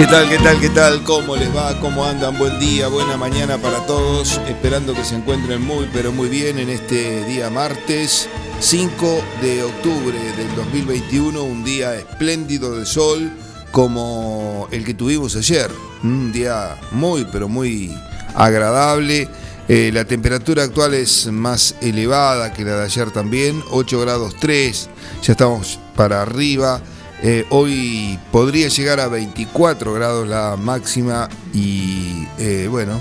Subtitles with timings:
[0.00, 1.04] ¿Qué tal, qué tal, qué tal?
[1.04, 1.78] ¿Cómo les va?
[1.78, 2.38] ¿Cómo andan?
[2.38, 4.40] Buen día, buena mañana para todos.
[4.48, 8.26] Esperando que se encuentren muy, pero muy bien en este día martes
[8.60, 13.30] 5 de octubre del 2021, un día espléndido de sol
[13.72, 15.70] como el que tuvimos ayer.
[16.02, 17.94] Un día muy, pero muy
[18.34, 19.28] agradable.
[19.68, 24.88] Eh, la temperatura actual es más elevada que la de ayer también, 8 grados 3,
[25.22, 26.80] ya estamos para arriba.
[27.22, 32.98] Eh, hoy podría llegar a 24 grados la máxima y eh, bueno,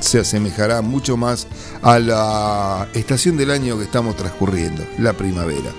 [0.00, 1.48] se asemejará mucho más
[1.82, 5.72] a la estación del año que estamos transcurriendo, la primavera.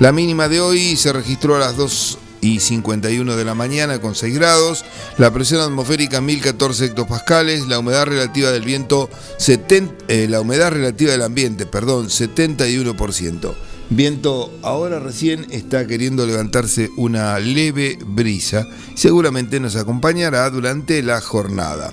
[0.00, 4.14] La mínima de hoy se registró a las 2 y 51 de la mañana con
[4.14, 4.84] 6 grados,
[5.18, 11.12] la presión atmosférica 1014 hectopascales, la humedad relativa del viento, 70, eh, la humedad relativa
[11.12, 13.54] del ambiente, perdón, 71%.
[13.92, 18.66] Viento ahora recién está queriendo levantarse una leve brisa.
[18.94, 21.92] Seguramente nos acompañará durante la jornada.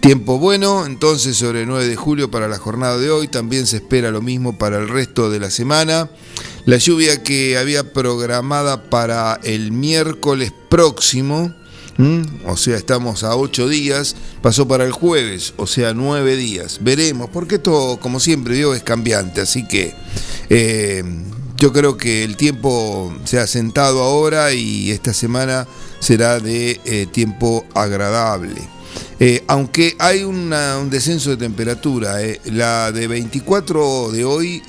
[0.00, 3.28] Tiempo bueno, entonces sobre el 9 de julio para la jornada de hoy.
[3.28, 6.08] También se espera lo mismo para el resto de la semana.
[6.64, 11.54] La lluvia que había programada para el miércoles próximo,
[12.46, 16.78] o sea, estamos a 8 días, pasó para el jueves, o sea, 9 días.
[16.82, 19.94] Veremos, porque esto, como siempre digo, es cambiante, así que
[20.50, 21.02] eh,
[21.56, 25.66] yo creo que el tiempo se ha sentado ahora y esta semana
[26.00, 28.60] será de eh, tiempo agradable.
[29.18, 30.50] Eh, aunque hay un
[30.90, 34.62] descenso de temperatura, la de 24 de hoy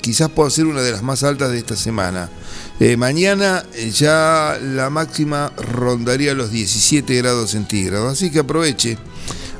[0.00, 2.30] quizás pueda ser una de las más altas de esta semana.
[2.96, 8.96] mañana ya la máxima rondaría los 17 grados centígrados, así que aproveche,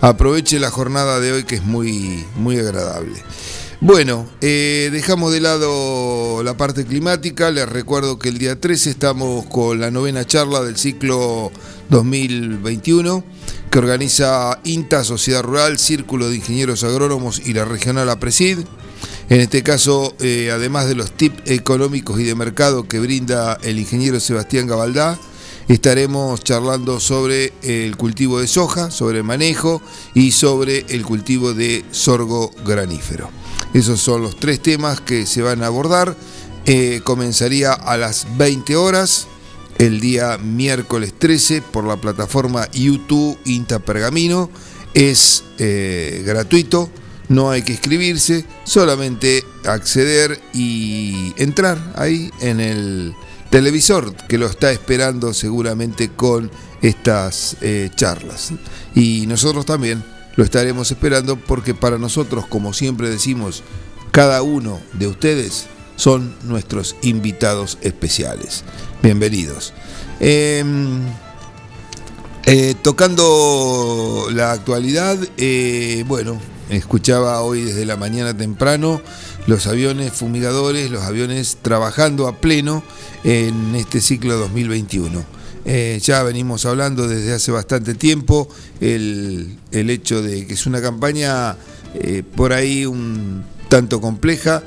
[0.00, 3.22] aproveche la jornada de hoy que es muy, muy agradable.
[3.80, 7.52] Bueno, eh, dejamos de lado la parte climática.
[7.52, 11.52] Les recuerdo que el día 13 estamos con la novena charla del ciclo
[11.88, 13.24] 2021
[13.70, 18.58] que organiza INTA, Sociedad Rural, Círculo de Ingenieros Agrónomos y la Regional APRESID.
[19.28, 23.78] En este caso, eh, además de los tips económicos y de mercado que brinda el
[23.78, 25.20] ingeniero Sebastián Gabaldá,
[25.68, 29.80] estaremos charlando sobre el cultivo de soja, sobre el manejo
[30.14, 33.30] y sobre el cultivo de sorgo granífero.
[33.74, 36.16] Esos son los tres temas que se van a abordar.
[36.66, 39.26] Eh, comenzaría a las 20 horas
[39.78, 44.50] el día miércoles 13 por la plataforma YouTube Inta Pergamino.
[44.94, 46.90] Es eh, gratuito,
[47.28, 53.14] no hay que inscribirse, solamente acceder y entrar ahí en el
[53.50, 56.50] televisor que lo está esperando seguramente con
[56.82, 58.52] estas eh, charlas.
[58.94, 60.02] Y nosotros también
[60.38, 63.64] lo estaremos esperando porque para nosotros, como siempre decimos,
[64.12, 65.66] cada uno de ustedes
[65.96, 68.62] son nuestros invitados especiales.
[69.02, 69.74] Bienvenidos.
[70.20, 71.00] Em,
[72.46, 79.00] eh, tocando la actualidad, eh, bueno, escuchaba hoy desde la mañana temprano
[79.48, 82.84] los aviones fumigadores, los aviones trabajando a pleno
[83.24, 85.37] en este ciclo 2021.
[85.70, 88.48] Eh, ya venimos hablando desde hace bastante tiempo
[88.80, 91.58] el, hecho de que es una campaña
[91.92, 94.62] eh, por ahí un tanto compleja,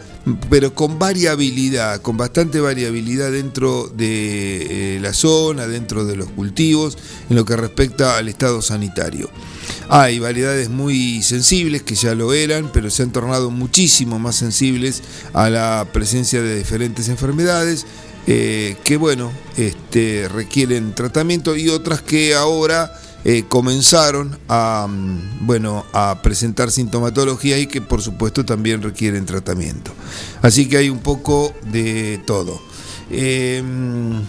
[0.51, 6.99] pero con variabilidad, con bastante variabilidad dentro de eh, la zona, dentro de los cultivos,
[7.31, 9.27] en lo que respecta al estado sanitario.
[9.89, 15.01] Hay variedades muy sensibles que ya lo eran, pero se han tornado muchísimo más sensibles
[15.33, 17.87] a la presencia de diferentes enfermedades
[18.27, 22.91] eh, que bueno, este, requieren tratamiento y otras que ahora
[23.23, 29.91] eh, comenzaron a, mm, bueno, a presentar sintomatología y que por supuesto también requieren tratamiento.
[30.41, 32.59] Así que hay un poco de todo.
[33.11, 34.23] Em,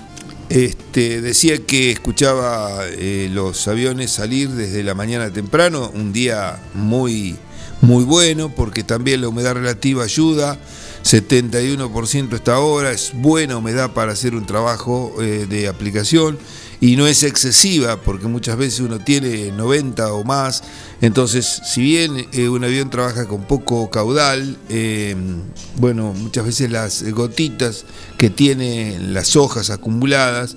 [0.50, 7.36] este, decía que escuchaba eh, los aviones salir desde la mañana temprano, un día muy,
[7.82, 10.58] muy bueno porque también la humedad relativa ayuda.
[11.04, 16.38] 71% esta hora, es buena humedad para hacer un trabajo eh, de aplicación
[16.82, 20.64] y no es excesiva porque muchas veces uno tiene 90 o más,
[21.00, 25.14] entonces si bien eh, un avión trabaja con poco caudal, eh,
[25.76, 27.84] bueno, muchas veces las gotitas
[28.18, 30.56] que tienen las hojas acumuladas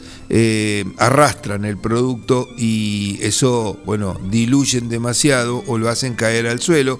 [0.97, 6.99] arrastran el producto y eso, bueno, diluyen demasiado o lo hacen caer al suelo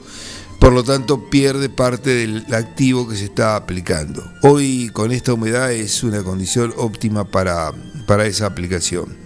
[0.60, 4.24] por lo tanto pierde parte del activo que se está aplicando.
[4.42, 7.72] Hoy con esta humedad es una condición óptima para,
[8.06, 9.25] para esa aplicación.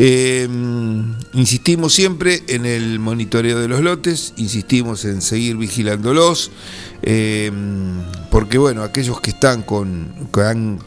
[0.00, 6.52] Em, insistimos siempre en el monitoreo de los lotes, insistimos en seguir vigilándolos,
[7.02, 8.00] em,
[8.30, 10.78] porque bueno, aquellos que están con, con,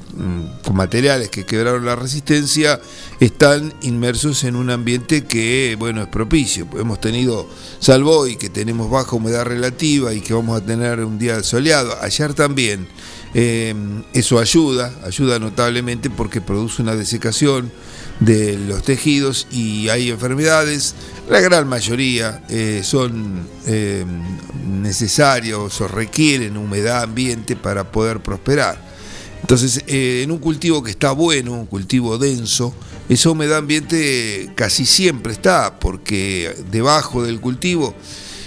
[0.74, 2.80] materiales que quebraron la resistencia
[3.20, 6.66] están inmersos en un ambiente que bueno es propicio.
[6.80, 7.50] Hemos tenido,
[7.80, 11.98] salvo hoy que tenemos baja humedad relativa y que vamos a tener un día soleado,
[12.02, 12.88] ayer también.
[13.34, 17.74] Em, eso ayuda, ayuda notablemente porque produce una desecación
[18.22, 20.94] de los tejidos y hay enfermedades,
[21.28, 24.06] la gran mayoría eh, son eh,
[24.64, 28.92] necesarios o requieren humedad ambiente para poder prosperar.
[29.42, 32.76] Entonces, eh, en un cultivo que está bueno, un cultivo denso,
[33.10, 37.96] esa humedad ambiente casi siempre está, porque debajo del cultivo,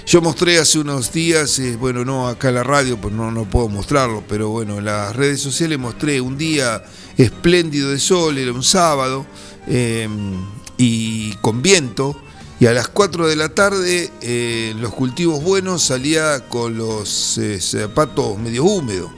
[0.07, 3.69] yo mostré hace unos días, bueno, no acá en la radio, pues no, no puedo
[3.69, 6.85] mostrarlo, pero bueno, en las redes sociales mostré un día
[7.17, 9.27] espléndido de sol, era un sábado,
[9.67, 10.45] Em,
[10.77, 12.17] y con viento.
[12.61, 17.61] Y a las 4 de la tarde, eh, los cultivos buenos salía con los eh,
[17.61, 19.11] zapatos medio húmedos.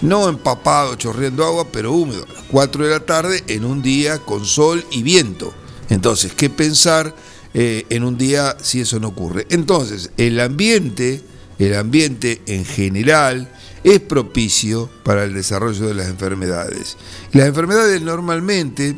[0.00, 2.24] No empapado, chorreando agua, pero húmedo.
[2.28, 5.52] A las 4 de la tarde, en un día con sol y viento.
[5.88, 7.14] Entonces, ¿qué pensar
[7.52, 9.46] eh, en un día si eso no ocurre?
[9.50, 11.22] Entonces, el ambiente,
[11.58, 13.50] el ambiente en general,
[13.82, 16.96] es propicio para el desarrollo de las enfermedades.
[17.32, 18.96] Las enfermedades normalmente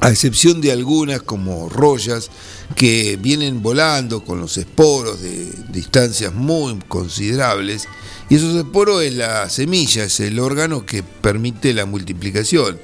[0.00, 2.30] a excepción de algunas como rollas
[2.76, 7.88] que vienen volando con los esporos de distancias muy considerables,
[8.28, 12.78] y esos esporos es la semilla, es el órgano que permite la multiplicación.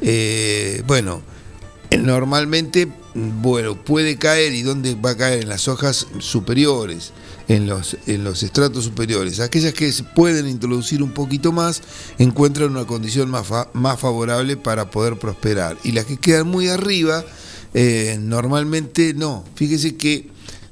[0.00, 1.22] Eh, bueno,
[1.98, 7.12] normalmente bueno, puede caer y dónde va a caer en las hojas superiores,
[7.48, 9.40] en los, en los estratos superiores.
[9.40, 11.82] Aquellas que se pueden introducir un poquito más
[12.18, 15.76] encuentran una condición más, más favorable para poder prosperar.
[15.82, 17.24] Y las que quedan muy arriba,
[17.74, 19.44] eh, normalmente no.
[19.54, 20.30] Fíjese que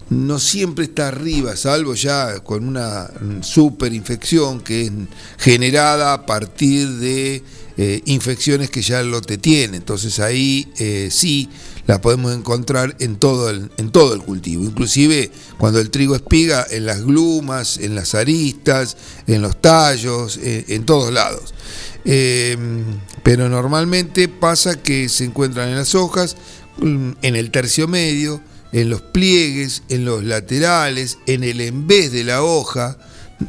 [0.08, 4.92] no siempre está arriba, salvo ya con una superinfección que es
[5.38, 7.42] generada a partir de
[7.78, 9.76] eh, infecciones que ya lo te tiene.
[9.76, 11.48] Entonces ahí eh, sí
[11.86, 16.66] la podemos encontrar en todo, el, en todo el cultivo, inclusive cuando el trigo espiga,
[16.70, 18.96] en las glumas, en las aristas,
[19.26, 21.54] en los tallos, en, todos lados.
[22.04, 22.84] Em,
[23.22, 26.36] pero normalmente pasa que se encuentran en las hojas,
[26.78, 28.40] mm, en el tercio medio,
[28.72, 32.98] en los pliegues, en los laterales, en el envés de la hoja,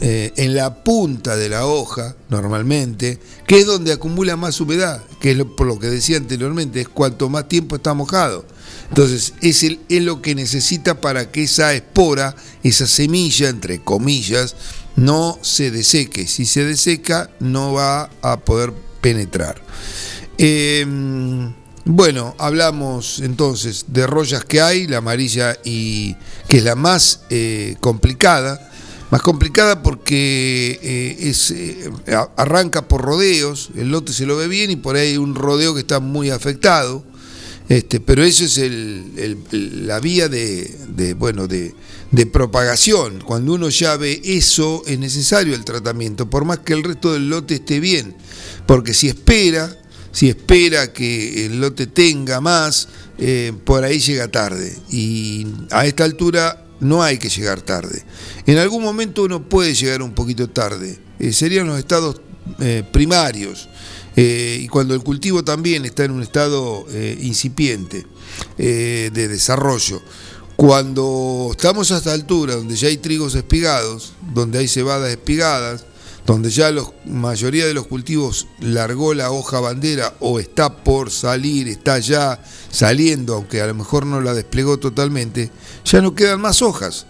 [0.02, 5.32] eh, en la punta de la hoja, normalmente, que es donde acumula más humedad, que
[5.32, 8.46] es por lo que decía anteriormente, es cuanto más tiempo está mojado.
[8.90, 14.56] Entonces, es, el, es lo que necesita para que esa espora, esa semilla, entre comillas,
[14.98, 16.28] no se deseque.
[16.28, 19.62] Si se deseca, no va a poder penetrar.
[20.38, 21.54] Em,
[21.86, 26.16] bueno, hablamos entonces de rollas que hay, la amarilla y
[26.50, 28.67] que es la más eh, complicada
[29.10, 31.90] más complicada porque eh, es, eh,
[32.36, 35.74] arranca por rodeos, el lote se lo ve bien y por ahí hay un rodeo
[35.74, 37.04] que está muy afectado.
[37.70, 41.74] Este, pero eso es el, la vía de, bueno, de,
[42.32, 43.22] propagación.
[43.26, 47.30] Cuando uno ya ve eso, es necesario el tratamiento, por más que el resto del
[47.30, 48.16] lote esté bien.
[48.66, 49.78] Porque si espera,
[50.14, 52.88] si espera que el lote tenga más,
[53.18, 54.74] eh, por ahí llega tarde.
[54.90, 58.04] Y a esta altura no hay que llegar tarde.
[58.46, 62.22] En algún momento uno puede llegar un poquito tarde, eh, serían los estados
[62.60, 63.68] eh, primarios,
[64.16, 66.88] eh, y cuando el cultivo también está en un estado
[67.22, 68.06] incipiente
[68.58, 70.02] de desarrollo.
[70.56, 75.86] Cuando estamos a esta altura, donde ya hay trigos espigados, donde hay cebadas espigadas,
[76.28, 81.70] donde ya la mayoría de los cultivos largó la hoja bandera o está por salir,
[81.70, 85.52] está ya saliendo, aunque a lo mejor no la desplegó totalmente,
[85.88, 87.06] ya no quedan más hojas.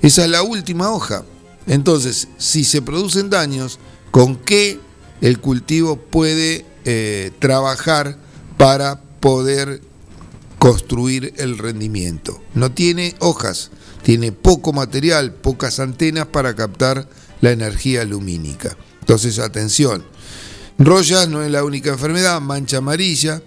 [0.00, 1.24] Esa es la última hoja.
[1.66, 3.78] Entonces, si se producen daños,
[4.10, 4.80] ¿con qué
[5.20, 8.16] el cultivo puede eh, trabajar
[8.56, 9.80] para poder
[10.58, 12.42] construir el rendimiento?
[12.54, 13.70] No tiene hojas,
[14.02, 17.08] tiene poco material, pocas antenas para captar
[17.40, 18.76] la energía lumínica.
[19.00, 20.04] Entonces, atención.
[20.78, 23.42] Roya no es la única enfermedad, mancha amarilla.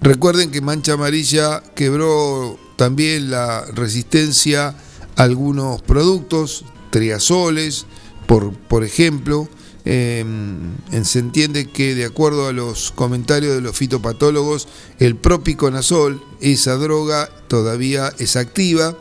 [0.00, 7.84] Recuerden que mancha amarilla quebró también la resistencia a algunos productos, triazoles,
[8.26, 9.50] por, por ejemplo.
[9.84, 10.72] Em,
[11.04, 14.66] se entiende que de acuerdo a los comentarios de los fitopatólogos,
[14.98, 18.96] el propiconazol, esa droga todavía es activa,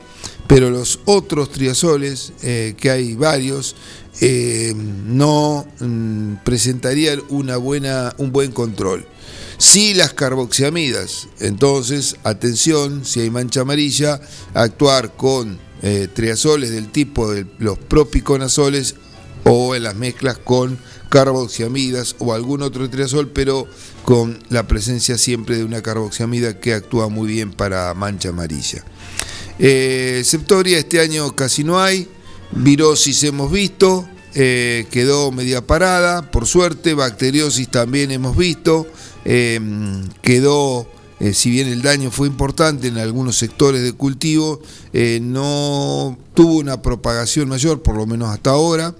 [0.48, 3.78] pero los otros triazoles, eh, que hay varios,
[4.20, 9.06] eh, no mm, presentarían una buena, un buen control.
[9.60, 14.22] Sí las carboxiamidas, entonces atención, si hay mancha amarilla,
[14.54, 18.96] actuar con eh, triazoles del tipo de los propiconazoles
[19.44, 23.68] o en las mezclas con carboxiamidas o algún otro triazol, pero
[24.04, 28.86] con la presencia siempre de una carboxiamida que actúa muy bien para mancha amarilla.
[29.60, 32.08] Eh, septoria este año casi no hay,
[32.52, 38.88] virosis hemos visto, eh, quedó media parada, por suerte, bacteriosis también hemos visto,
[39.26, 39.60] eh,
[40.22, 40.88] quedó,
[41.34, 44.62] si bien el daño fue importante en algunos sectores de cultivo,
[44.94, 48.96] no tuvo una propagación mayor, por lo menos hasta ahora.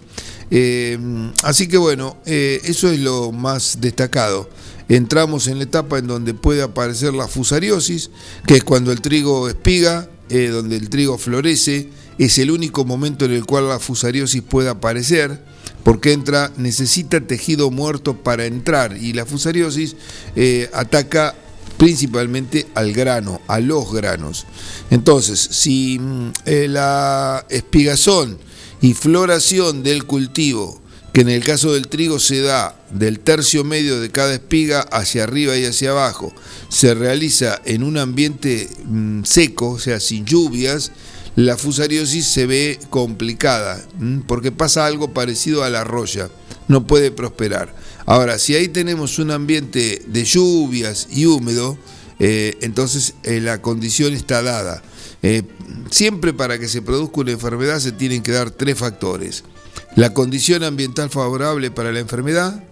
[1.44, 4.50] así que bueno, eso es lo más destacado.
[4.90, 8.10] Entramos en la etapa en donde puede aparecer la fusariosis,
[8.48, 13.26] que es cuando el trigo espiga, eh, donde el trigo florece, es el único momento
[13.26, 15.44] en el cual la fusariosis puede aparecer,
[15.84, 19.96] porque entra, necesita tejido muerto para entrar, y la fusariosis
[20.36, 21.36] eh, ataca
[21.78, 24.46] principalmente al grano, a los granos.
[24.92, 28.38] Entonces, si mm, eh, la espigazón
[28.82, 30.82] y floración del cultivo,
[31.14, 35.24] que en el caso del trigo se da del tercio medio de cada espiga hacia
[35.24, 36.34] arriba y hacia abajo,
[36.68, 40.92] se realiza en un ambiente mm, seco, o sea, sin lluvias,
[41.36, 43.82] la fusariosis se ve complicada,
[44.28, 46.30] porque pasa algo parecido a la roya,
[46.68, 47.74] no puede prosperar.
[48.06, 51.78] Ahora, si ahí tenemos un ambiente de lluvias y húmedo,
[52.20, 54.82] eh, entonces eh, la condición está dada.
[55.22, 55.44] Eh,
[55.90, 59.44] siempre para que se produzca una enfermedad se tienen que dar tres factores.
[59.96, 62.64] La condición ambiental favorable para la enfermedad,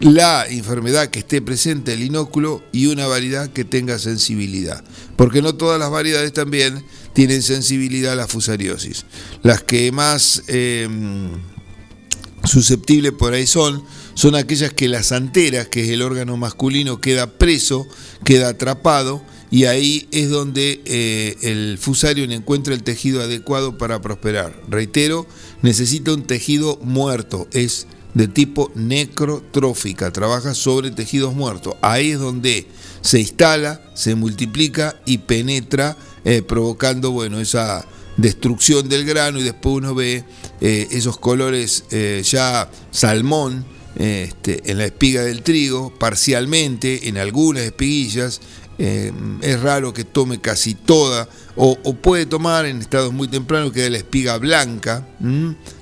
[0.00, 4.82] la enfermedad que esté presente el inóculo y una variedad que tenga sensibilidad.
[5.16, 6.84] Porque no todas las variedades también
[7.14, 9.06] tienen sensibilidad a la fusariosis.
[9.42, 10.88] Las que más eh,
[12.44, 13.82] susceptibles por ahí son,
[14.14, 17.86] son aquellas que las anteras, que es el órgano masculino, queda preso,
[18.24, 24.60] queda atrapado y ahí es donde eh, el fusario encuentra el tejido adecuado para prosperar.
[24.68, 25.26] Reitero,
[25.62, 31.74] necesita un tejido muerto, es de tipo necrotrófica, trabaja sobre tejidos muertos.
[31.82, 32.66] Ahí es donde
[33.00, 39.76] se instala, se multiplica y penetra, eh, provocando bueno, esa destrucción del grano y después
[39.76, 40.24] uno ve
[40.60, 43.64] eh, esos colores eh, ya salmón
[43.96, 48.40] este, en la espiga del trigo, parcialmente en algunas espiguillas.
[48.78, 53.98] Es raro que tome casi toda, o, puede tomar en estados muy tempranos, que la
[53.98, 55.06] espiga blanca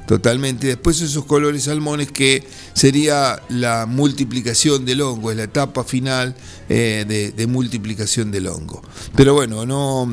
[0.06, 0.66] totalmente.
[0.66, 2.44] Después esos colores salmones que
[2.74, 6.34] sería la multiplicación del hongo, es la etapa final
[6.68, 8.82] eh, de, multiplicación del hongo.
[9.16, 10.08] Pero bueno, no...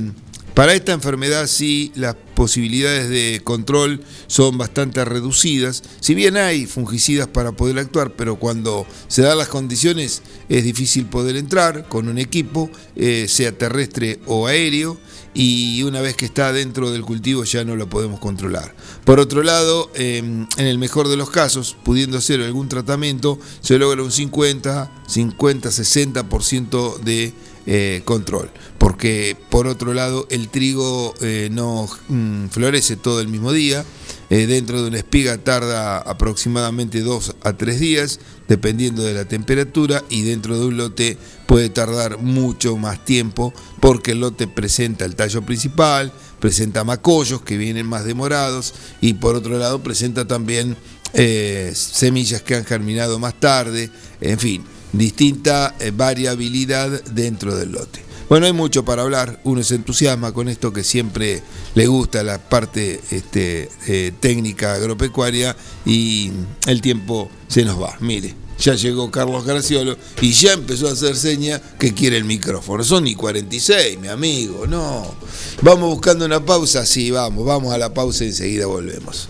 [0.59, 5.83] Para esta enfermedad sí las posibilidades de control son bastante reducidas.
[6.01, 11.05] Si bien hay fungicidas para poder actuar, pero cuando se dan las condiciones es difícil
[11.05, 14.97] poder entrar con un equipo, eh, sea terrestre o aéreo
[15.33, 18.75] y una vez que está dentro del cultivo ya no lo podemos controlar.
[19.05, 23.79] Por otro lado, em, en el mejor de los casos, pudiendo hacer algún tratamiento, se
[23.79, 27.33] logra un 50, 50, 60% de
[27.71, 28.49] eh, control.
[28.79, 33.85] Porque por otro lado, el trigo eh, no mm, florece todo el mismo día.
[34.31, 40.03] Eh, dentro de una espiga tarda aproximadamente 2 a 3 días, dependiendo de la temperatura,
[40.09, 45.15] y dentro de un lote puede tardar mucho más tiempo porque el lote presenta el
[45.15, 50.75] tallo principal, presenta macollos que vienen más demorados y por otro lado presenta también
[51.13, 58.03] eh, semillas que han germinado más tarde, en fin, distinta eh, variabilidad dentro del lote.
[58.29, 61.41] Bueno, hay mucho para hablar, uno se entusiasma con esto que siempre
[61.73, 66.31] le gusta la parte este, eh, técnica agropecuaria y
[66.67, 71.15] el tiempo se nos va, mire ya llegó Carlos Graciolo y ya empezó a hacer
[71.15, 72.83] seña que quiere el micrófono.
[72.83, 75.15] Son ni 46, mi amigo, no.
[75.61, 79.29] Vamos buscando una pausa, sí, vamos, vamos a la pausa y enseguida volvemos.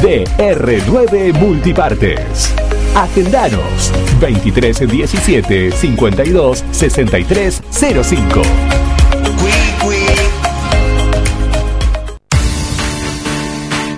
[0.00, 2.54] DR9 Multipartes.
[2.94, 8.79] Agendanos 2317 52 63 05.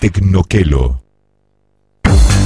[0.00, 1.05] Tecnoquelo.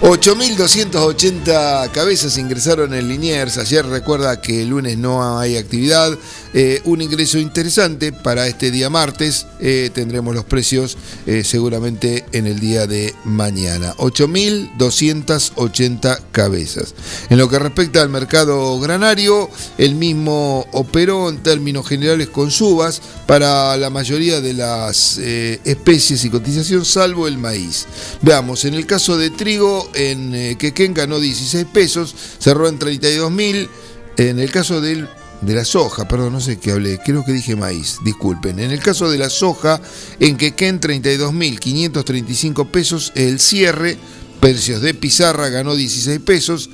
[0.00, 3.58] 8.280 cabezas ingresaron en Liniers.
[3.58, 6.16] Ayer recuerda que el lunes no hay actividad.
[6.54, 9.46] Eh, un ingreso interesante para este día martes.
[9.60, 13.94] Eh, tendremos los precios eh, seguramente en el día de mañana.
[13.96, 16.94] 8.280 cabezas.
[17.28, 23.02] En lo que respecta al mercado granario, el mismo operó en términos generales con subas
[23.26, 27.86] para la mayoría de las especies y cotización, salvo el maíz.
[28.22, 33.68] Veamos, en el caso de trigo, en Quequén ganó 16 pesos, cerró en 32 mil.
[34.16, 35.08] En el caso del,
[35.40, 38.58] de la soja, perdón, no sé qué hablé, creo que dije maíz, disculpen.
[38.58, 39.80] En el caso de la soja,
[40.18, 43.96] en Quequén 32.535 pesos el cierre,
[44.40, 46.70] precios de pizarra ganó 16 pesos.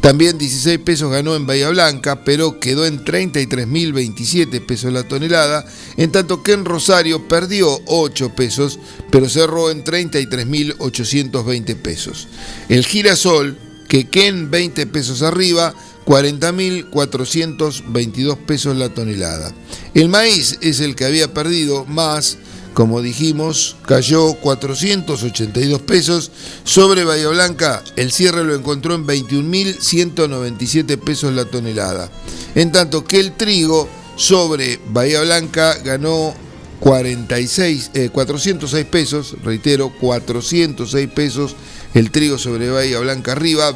[0.00, 6.12] También 16 pesos ganó en Bahía Blanca, pero quedó en 33.027 pesos la tonelada, en
[6.12, 8.78] tanto que en Rosario perdió 8 pesos,
[9.10, 12.28] pero cerró en 33.820 pesos.
[12.68, 15.74] El girasol, que en 20 pesos arriba,
[16.06, 19.52] 40.422 pesos la tonelada.
[19.92, 22.38] El maíz es el que había perdido más
[22.76, 26.30] como dijimos, cayó 482 pesos.
[26.62, 32.10] Sobre Bahía Blanca, el cierre lo encontró en 21.197 pesos la tonelada.
[32.54, 36.34] En tanto que el trigo sobre Bahía Blanca ganó
[36.80, 41.56] 46, 406 eh, pesos, reitero, 406 pesos
[41.94, 43.72] el trigo sobre Bahía Blanca arriba,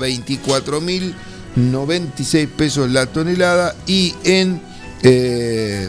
[1.56, 4.60] 24.096 pesos la tonelada y en
[5.02, 5.88] eh,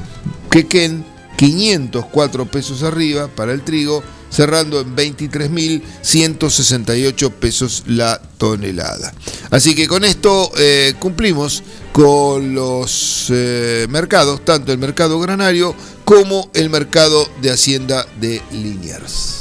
[0.50, 1.04] Quequén
[1.38, 9.12] 504 pesos arriba para el trigo, cerrando en 23.168 pesos la tonelada.
[9.50, 15.74] Así que con esto eh, cumplimos con los eh, mercados, tanto el mercado granario
[16.06, 19.40] como el mercado de Hacienda de Liniers.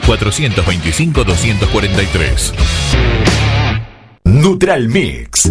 [0.00, 0.92] 425
[1.24, 2.52] 243.
[4.24, 5.50] Neutral Mix.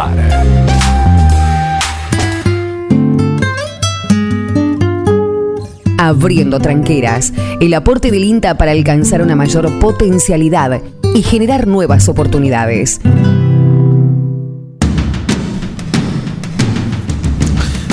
[5.97, 10.81] Abriendo tranqueras, el aporte del INTA para alcanzar una mayor potencialidad
[11.13, 12.99] y generar nuevas oportunidades.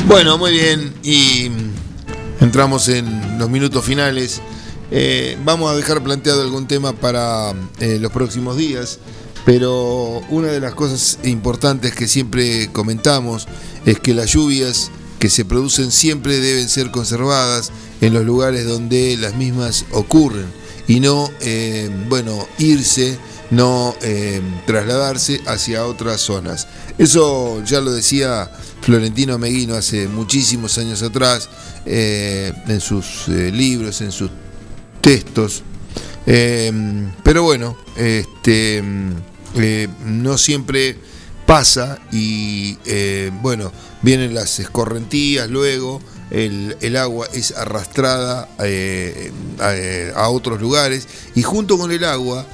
[0.06, 1.50] Bueno, muy bien, y
[2.40, 4.40] entramos en los minutos finales.
[4.90, 9.00] Eh, vamos a dejar planteado algún tema para eh, los próximos días.
[9.48, 13.48] Pero una de las cosas importantes que siempre comentamos
[13.86, 19.16] es que las lluvias que se producen siempre deben ser conservadas en los lugares donde
[19.16, 20.44] las mismas ocurren
[20.86, 23.16] y no, eh, bueno, irse,
[23.50, 26.68] no eh, trasladarse hacia otras zonas.
[26.98, 28.50] Eso ya lo decía
[28.82, 31.48] Florentino Meguino hace muchísimos años atrás,
[31.86, 34.30] eh, en sus libros, en sus
[35.00, 35.62] textos,
[36.26, 38.82] pero bueno, este,
[39.56, 40.96] eh, no siempre
[41.46, 49.32] pasa y eh, bueno, vienen las escorrentías luego, el, agua es arrastrada eh,
[50.14, 52.46] a, otros lugares y junto con el agua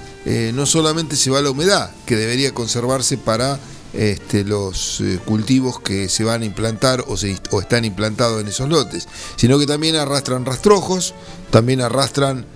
[0.54, 3.60] no solamente se va la humedad, que debería conservarse para
[3.92, 8.70] este, los cultivos que se van a implantar o, se, o están implantados en esos
[8.70, 11.12] lotes, sino que también arrastran rastrojos,
[11.50, 12.46] también arrastran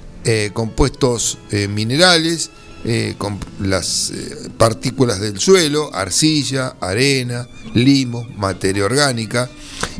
[0.55, 1.37] compuestos
[1.69, 2.51] minerales,
[2.91, 9.51] eh, con las eh, partículas del suelo, arcilla, arena, limo, materia orgánica,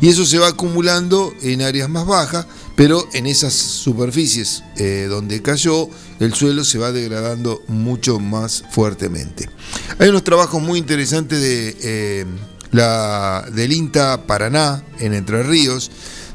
[0.01, 2.47] y eso se va acumulando en áreas más bajas,
[2.77, 5.87] pero en esas superficies eh, donde cayó,
[6.19, 9.51] el suelo se va degradando mucho más fuertemente.
[9.99, 12.27] Hay unos trabajos muy interesantes de,
[12.71, 15.91] la, del INTA Paraná, en Entre Ríos,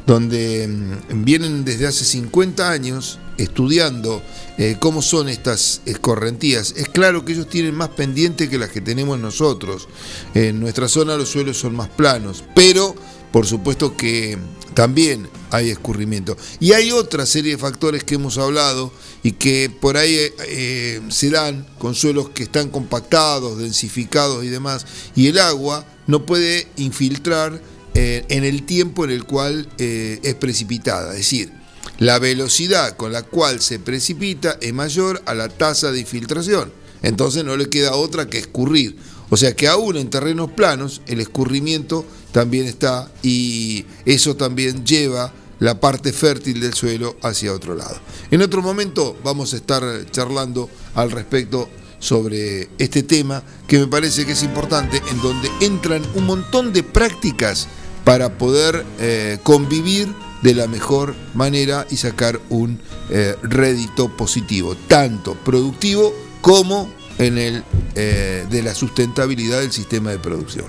[0.05, 4.21] donde mm, vienen desde hace 50 años estudiando
[4.57, 6.73] eh, cómo son estas escorrentías.
[6.77, 9.87] Es claro que ellos tienen más pendiente que las que tenemos nosotros.
[10.33, 12.95] En nuestra zona los suelos son más planos, pero
[13.31, 14.37] por supuesto que
[14.75, 16.37] también hay escurrimiento.
[16.59, 20.15] Y hay otra serie de factores que hemos hablado y que por ahí
[20.47, 24.85] eh, se dan con suelos que están compactados, densificados y demás,
[25.15, 27.59] y el agua no puede infiltrar
[27.95, 31.11] eh, en el tiempo en el cual eh, es precipitada.
[31.11, 31.51] Es decir,
[31.99, 36.71] la velocidad con la cual se precipita es mayor a la tasa de infiltración.
[37.01, 38.97] Entonces no le queda otra que escurrir.
[39.29, 45.33] O sea que aún en terrenos planos el escurrimiento también está y eso también lleva
[45.59, 47.97] la parte fértil del suelo hacia otro lado.
[48.31, 51.69] En otro momento vamos a estar charlando al respecto
[51.99, 56.83] sobre este tema que me parece que es importante, en donde entran un montón de
[56.83, 57.67] prácticas
[58.03, 60.09] para poder eh, convivir
[60.43, 62.79] de la mejor manera y sacar un
[63.09, 67.63] eh, rédito positivo, tanto productivo como en el
[67.95, 70.65] eh, de la sustentabilidad del sistema de producción.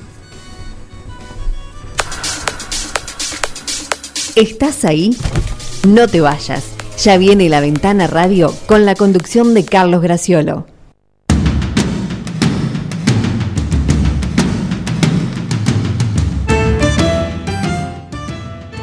[4.37, 5.17] ¿Estás ahí?
[5.87, 6.65] No te vayas.
[7.03, 10.67] Ya viene la ventana radio con la conducción de Carlos Graciolo.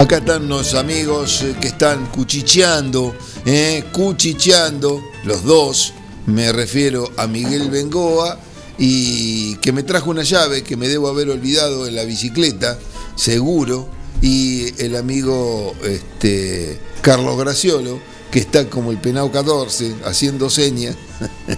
[0.02, 5.94] Acá están los amigos eh, que están cuchicheando, eh, cuchicheando, los dos,
[6.26, 8.40] me refiero a Miguel Bengoa
[8.80, 12.80] y que me trajo una llave que me debo haber olvidado en la bicicleta,
[13.16, 13.90] seguro,
[14.24, 18.00] y el amigo este, Carlos Graciolo,
[18.32, 20.96] que está como el penao 14, haciendo señas.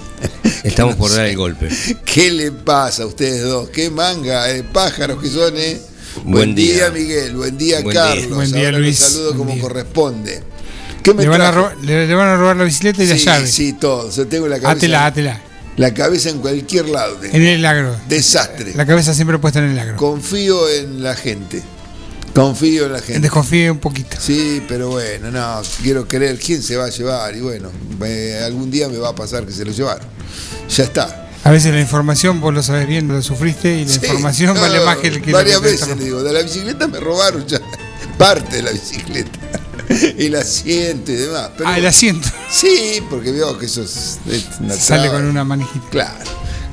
[0.66, 1.70] Estamos por dar el golpe.
[2.04, 3.70] ¿Qué le pasa a ustedes dos?
[3.70, 5.93] ¿Qué manga pájaros que son, eh?
[6.24, 6.90] Buen día.
[6.92, 7.36] Miguel.
[7.36, 8.04] Buen día, Buen día.
[8.04, 8.30] Carlos.
[8.36, 9.00] Buen día, Ahora Luis.
[9.00, 9.62] Los saludo Buen como día.
[9.62, 10.44] corresponde.
[11.04, 11.70] ¿Qué me Le van, a trajo?
[11.70, 13.48] ro- le, le van a robar la bicicleta y la sí, llave.
[13.48, 14.10] Sí, todo.
[14.10, 14.72] Yo tengo la cabeza.
[14.78, 15.42] Átela, átela.
[15.76, 17.16] La cabeza en cualquier lado.
[17.16, 17.36] tengo.
[17.36, 17.96] En el agro.
[18.08, 18.74] Desastre.
[18.76, 19.98] La cabeza siempre puesta en el agro.
[19.98, 21.62] Confío en la gente.
[22.34, 23.20] Confío en la gente.
[23.20, 24.18] Desconfíe un poquito.
[24.20, 27.70] Sí, pero bueno, no, quiero creer quién se va a llevar y bueno,
[28.06, 30.08] eh, algún día me va a pasar que se lo llevaron.
[30.70, 31.23] Ya está.
[31.46, 34.62] A veces la información, vos lo sabés bien, lo sufriste y la Sí, información no,
[34.62, 37.60] vale más que el que Varias veces le digo, de la bicicleta me robaron ya
[38.18, 39.40] parte de la bicicleta.
[39.90, 41.50] El asiento y demás.
[41.58, 42.30] Pero, Ah, el asiento.
[42.50, 45.90] Sí, porque veo que eso es, es una Sale con una manijita.
[45.90, 46.24] Claro.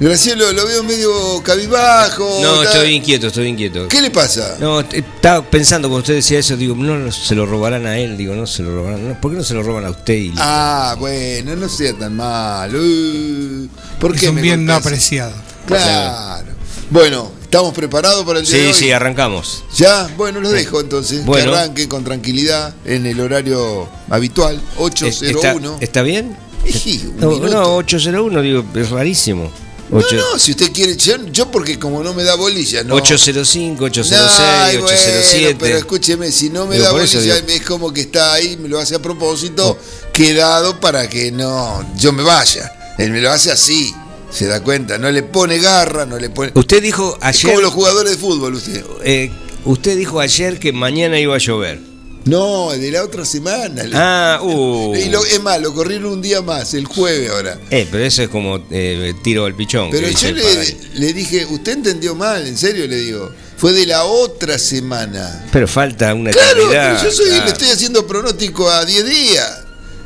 [0.01, 2.39] Gracielo, lo veo medio cabibajo.
[2.43, 3.87] No, está- estoy inquieto, estoy inquieto.
[3.87, 4.57] ¿Qué le pasa?
[4.59, 8.35] No, estaba pensando cuando usted decía eso, digo, no se lo robarán a él, digo,
[8.35, 9.07] no se lo robarán.
[9.07, 10.15] no, ¿Por qué no se lo roban a usted?
[10.15, 12.79] Y Ah, bueno, no sea tan malo.
[12.81, 13.69] Uh,
[14.01, 15.35] ¿Por Es qué un me bien no apreciado.
[15.67, 16.49] Claro.
[16.89, 18.75] Bueno, ¿estamos preparados para el día de sí, hoy?
[18.75, 19.65] sí, arrancamos.
[19.77, 21.25] Ya, bueno, los dejo entonces.
[21.27, 21.53] Bueno.
[21.53, 25.77] Que arranquen con tranquilidad en el horario habitual, ¿Está, 801.
[25.81, 26.37] ¿Está bien?
[26.67, 27.53] Sí, un No, minuto.
[27.53, 29.51] no, 801, digo, es rarísimo.
[29.91, 32.95] No, no, si usted quiere, yo, yo porque como no me da bolilla, no.
[32.95, 35.57] 805, 806, Ay, bueno, 807.
[35.59, 38.57] pero escúcheme, si no me Digo, da eso bolilla, digo- es como que está ahí,
[38.57, 39.77] me lo hace a propósito,
[40.13, 42.71] quedado para que no, yo me vaya.
[42.99, 43.93] Él me lo hace así,
[44.31, 46.53] se da cuenta, no le pone garra, no le pone.
[46.55, 47.51] Usted dijo Es ayer.
[47.51, 48.85] como los jugadores de fútbol, usted.
[49.03, 49.33] eh,
[49.65, 51.90] usted dijo ayer que mañana iba a llover.
[52.27, 53.83] No, de la otra semana.
[53.95, 54.95] Ah, uh.
[54.95, 57.59] Y lo- es más, lo corrieron un día más, el jueves ahora.
[57.71, 59.91] Eh, pero eso es como eh, tiro al pichón.
[59.91, 63.33] Pero yo le, le dije, usted entendió mal, en serio le digo.
[63.57, 65.47] Fue de la otra semana.
[65.53, 67.45] Pero falta una Claro, pero yo soy, claro.
[67.45, 69.59] le estoy haciendo pronóstico a 10 días.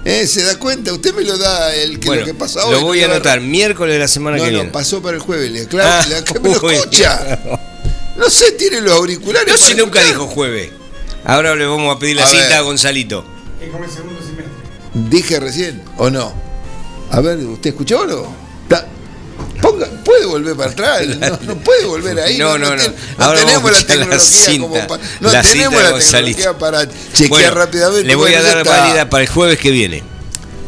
[0.05, 0.27] ¿Eh?
[0.27, 0.92] ¿Se da cuenta?
[0.92, 2.72] Usted me lo da el que Bueno, lo que pasa hoy.
[2.72, 3.40] lo voy no a anotar.
[3.40, 4.70] Miércoles de la semana No, que no, viene.
[4.72, 5.50] pasó para el jueves.
[5.50, 7.38] Le, claro, Ah, le- que me lo escucha.
[8.16, 9.48] No sé, tiene los auriculares.
[9.53, 10.07] No, si nunca escuchar.
[10.20, 10.70] dijo jueves.
[11.24, 12.52] Ahora le vamos a pedir la A cita ver.
[12.54, 13.24] a Gonzalito.
[13.60, 14.52] Es como el segundo semestre.
[14.94, 16.32] Dije recién, ¿o no?
[17.10, 18.44] A ver, ¿usted escuchó o no?
[19.62, 22.37] Ponga, puede volver para atrás, no, no puede volver ahí.
[22.37, 22.82] No, no, no.
[22.82, 24.98] ten- Ahora tenemos la escuchar la tecnología como.
[25.20, 28.04] No la tenemos la tecnología para chequear Bueno, rápidamente.
[28.04, 30.02] Le voy Bueno, a dar válida para el jueves que viene.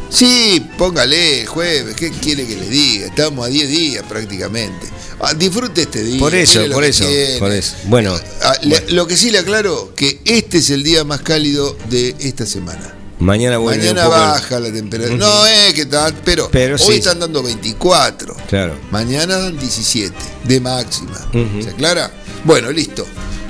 [0.09, 3.07] Sí, póngale, jueves, ¿qué quiere que le diga?
[3.07, 4.87] Estamos a 10 días prácticamente.
[5.19, 6.19] Ah, disfrute este día.
[6.19, 7.05] Por eso, por eso,
[7.39, 7.73] por eso.
[7.85, 11.75] Bueno, Ah, le- Lo que sí le aclaro, que este es el día más cálido
[11.89, 12.93] de esta semana.
[13.19, 15.15] mañana vuelve Mañana un poco el- baja la temperatura.
[15.15, 15.25] Ujú.
[15.25, 16.99] No es que tal, pero, Pero hoy sí.
[16.99, 18.35] están dando 24.
[18.47, 18.77] Claro.
[18.91, 21.17] Mañana dan 17 de máxima.
[21.33, 21.63] Ujú.
[21.63, 22.11] ¿Se aclara?
[22.43, 23.03] Bueno, listo.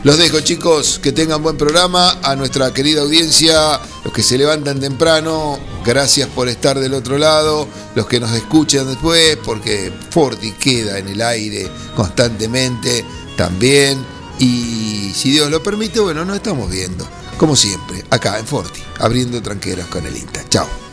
[0.03, 0.99] Los dejo, chicos.
[1.01, 2.19] Que tengan buen programa.
[2.23, 7.67] A nuestra querida audiencia, los que se levantan temprano, gracias por estar del otro lado.
[7.95, 13.03] Los que nos escuchan después, porque Forti queda en el aire constantemente
[13.35, 14.03] también.
[14.39, 17.07] Y si Dios lo permite, bueno, nos estamos viendo.
[17.37, 20.43] Como siempre, acá en Forti, abriendo tranqueras con el INTA.
[20.49, 20.86] Chao.